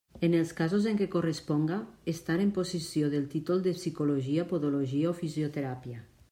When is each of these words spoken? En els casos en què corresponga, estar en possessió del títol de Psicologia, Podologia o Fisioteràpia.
En 0.27 0.35
els 0.35 0.51
casos 0.59 0.85
en 0.91 0.95
què 1.01 1.07
corresponga, 1.15 1.77
estar 2.13 2.37
en 2.45 2.53
possessió 2.55 3.11
del 3.15 3.29
títol 3.35 3.63
de 3.69 3.75
Psicologia, 3.81 4.47
Podologia 4.55 5.13
o 5.13 5.17
Fisioteràpia. 5.21 6.05